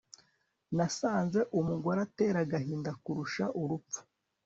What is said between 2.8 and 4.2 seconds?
kurusha urupfu,